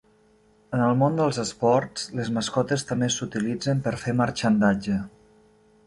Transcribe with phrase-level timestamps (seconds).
[0.77, 5.03] En el món dels esports, les mascotes també s'utilitzen per fer marxandatge.